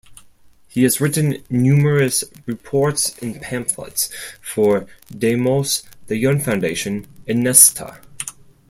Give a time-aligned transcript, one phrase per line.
[0.67, 4.09] He has written numerous reports and pamphlets
[4.41, 7.99] for Demos, the Young Foundation and Nesta.